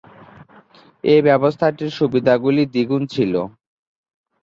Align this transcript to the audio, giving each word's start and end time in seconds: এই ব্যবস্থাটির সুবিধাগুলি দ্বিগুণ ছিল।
এই 1.03 1.19
ব্যবস্থাটির 1.27 1.91
সুবিধাগুলি 1.97 2.63
দ্বিগুণ 2.73 3.01
ছিল। 3.13 3.33